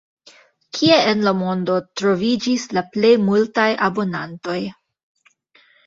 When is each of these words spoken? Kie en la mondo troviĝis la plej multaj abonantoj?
Kie 0.77 0.97
en 1.11 1.21
la 1.27 1.33
mondo 1.41 1.75
troviĝis 2.03 2.67
la 2.79 2.85
plej 2.97 3.13
multaj 3.31 3.71
abonantoj? 3.93 4.61